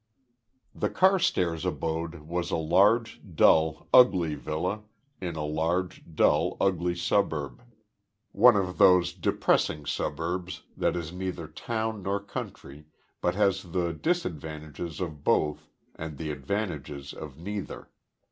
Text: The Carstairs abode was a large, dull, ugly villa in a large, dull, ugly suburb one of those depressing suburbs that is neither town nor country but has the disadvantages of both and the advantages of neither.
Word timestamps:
The 0.73 0.89
Carstairs 0.89 1.63
abode 1.63 2.21
was 2.21 2.49
a 2.49 2.57
large, 2.57 3.21
dull, 3.35 3.87
ugly 3.93 4.33
villa 4.33 4.81
in 5.21 5.35
a 5.35 5.45
large, 5.45 6.03
dull, 6.15 6.57
ugly 6.59 6.95
suburb 6.95 7.61
one 8.31 8.55
of 8.55 8.79
those 8.79 9.13
depressing 9.13 9.85
suburbs 9.85 10.63
that 10.75 10.95
is 10.95 11.13
neither 11.13 11.47
town 11.47 12.01
nor 12.01 12.19
country 12.19 12.85
but 13.21 13.35
has 13.35 13.61
the 13.73 13.93
disadvantages 13.93 14.99
of 15.01 15.23
both 15.23 15.69
and 15.93 16.17
the 16.17 16.31
advantages 16.31 17.13
of 17.13 17.37
neither. 17.37 17.91